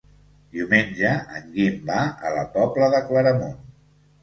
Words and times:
Diumenge 0.55 1.11
en 1.41 1.51
Guim 1.59 1.77
va 1.91 1.99
a 2.31 2.33
la 2.39 2.43
Pobla 2.59 2.91
de 2.97 3.05
Claramunt. 3.13 3.57